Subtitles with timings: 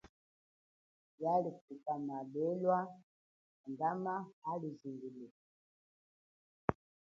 [1.21, 2.79] Yalifuka milima, malelwa
[3.67, 4.13] andama
[4.49, 5.41] avula ya mujingilika.